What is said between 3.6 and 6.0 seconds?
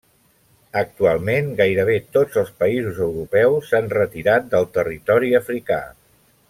s'han retirat del territori africà.